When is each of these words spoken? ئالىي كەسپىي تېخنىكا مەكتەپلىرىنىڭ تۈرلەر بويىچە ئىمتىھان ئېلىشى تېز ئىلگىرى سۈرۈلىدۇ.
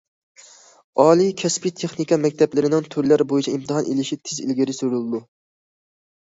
ئالىي 1.01 1.27
كەسپىي 1.41 1.73
تېخنىكا 1.81 2.17
مەكتەپلىرىنىڭ 2.21 2.87
تۈرلەر 2.95 3.25
بويىچە 3.33 3.53
ئىمتىھان 3.59 3.91
ئېلىشى 3.93 4.19
تېز 4.31 4.41
ئىلگىرى 4.47 4.77
سۈرۈلىدۇ. 4.79 5.23